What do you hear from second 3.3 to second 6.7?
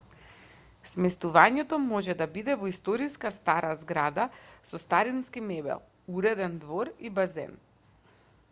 стара зграда со старински мебел уреден